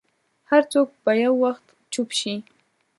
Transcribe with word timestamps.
هر 0.49 0.61
څوک 0.73 0.87
به 1.03 1.11
یو 1.25 1.33
وخت 1.43 1.65
چوپ 1.93 2.09
شي. 2.19 2.33